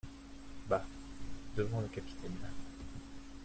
[0.67, 0.83] Bah!
[1.55, 2.33] devant le capitaine!